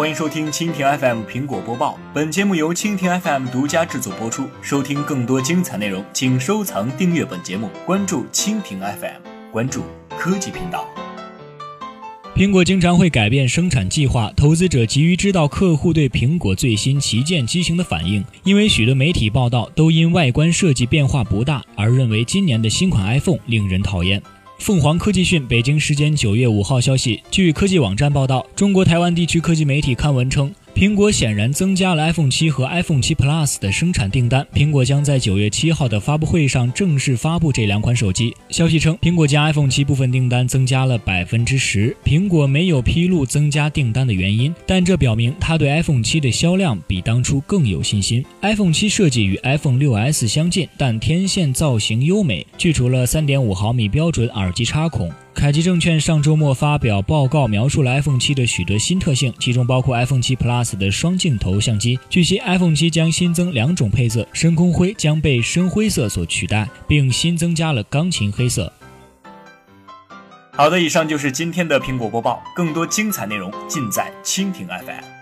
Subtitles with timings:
[0.00, 1.98] 欢迎收听蜻蜓 FM 苹果播报。
[2.14, 4.48] 本节目由蜻蜓 FM 独家制作播出。
[4.62, 9.82] 收听更多精彩内容，请收藏订阅本节目，关注蜻蜓 FM，关注
[10.16, 10.88] 科技频道。
[12.34, 24.22] 苹果经常会改变生产计划，投资者急于知道客户对苹果最新旗舰机型的反应，因为许多媒体报道都因外观设计变化不大而认为今年的新款 iPhone 令人讨厌。
[24.60, 30.52] 凤凰科技讯北京时间九月五号消息，据科技网站报道，中国台湾地区科技媒体刊文称。
[30.74, 34.46] 苹果显然增加了 iPhone 七和 iPhone 七 Plus 的生产订单。
[34.54, 38.34] 苹果将在九月七号的发布会上正式发布这两款手机。
[38.48, 41.94] 消息称，苹果将 iPhone 七部分订单增加了百分之十。
[42.04, 48.24] 苹果没有披露增加订单的原因，但这表明它对 iPhone 七的销量比当初更有信心。
[48.42, 55.10] iPhone 七设计与 iPhone 六 S 相近，但天线造型优美，去除了三点五毫米标准耳机插孔。
[55.32, 61.98] 凯基证券上周末发表报告，描述了 iPhone 7的许多新特性，其中包括 iPhone 7 Plus 的双镜头相机。
[62.10, 68.70] 据悉，iPhone 7将新增两种配色，深空灰将被深灰色所取代，并新增加了钢琴黑色。
[70.50, 75.19] 好的，以上就是今天的苹果播报，更多精彩内容尽在蜻蜓 FM。